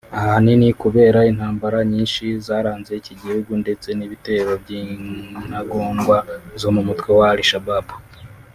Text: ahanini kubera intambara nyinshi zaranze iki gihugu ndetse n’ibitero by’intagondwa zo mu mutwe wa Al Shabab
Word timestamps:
ahanini 0.19 0.67
kubera 0.81 1.19
intambara 1.31 1.77
nyinshi 1.91 2.23
zaranze 2.45 2.91
iki 2.99 3.13
gihugu 3.21 3.51
ndetse 3.63 3.87
n’ibitero 3.93 4.51
by’intagondwa 4.61 6.17
zo 6.61 6.69
mu 6.75 6.81
mutwe 6.87 7.09
wa 7.19 7.27
Al 7.33 7.41
Shabab 7.49 7.87